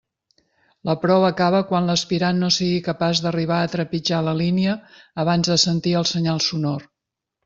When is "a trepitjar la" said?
3.65-4.33